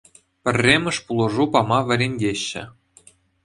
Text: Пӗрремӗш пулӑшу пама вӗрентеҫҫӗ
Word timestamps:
Пӗрремӗш 0.45 0.97
пулӑшу 1.09 1.43
пама 1.57 1.79
вӗрентеҫҫӗ 1.91 2.63